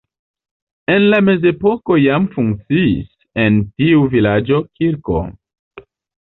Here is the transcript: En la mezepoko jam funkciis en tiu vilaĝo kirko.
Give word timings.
En 0.93 1.03
la 1.13 1.17
mezepoko 1.25 1.97
jam 2.03 2.25
funkciis 2.37 3.05
en 3.45 3.61
tiu 3.83 4.01
vilaĝo 4.15 4.59
kirko. 4.81 5.21